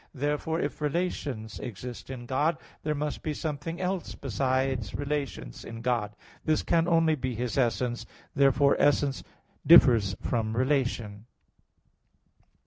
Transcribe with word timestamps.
Therefore, 0.15 0.59
if 0.59 0.81
relations 0.81 1.59
exist 1.59 2.09
in 2.09 2.25
God, 2.25 2.57
there 2.81 2.95
must 2.95 3.21
be 3.21 3.35
something 3.35 3.79
else 3.79 4.15
besides 4.15 4.95
relation 4.95 5.51
in 5.63 5.81
God. 5.81 6.15
This 6.43 6.63
can 6.63 6.87
only 6.87 7.13
be 7.13 7.35
His 7.35 7.55
essence. 7.55 8.07
Therefore 8.35 8.75
essence 8.79 9.23
differs 9.63 10.15
from 10.19 10.57
relation. 10.57 11.27